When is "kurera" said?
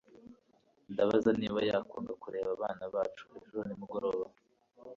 2.21-2.49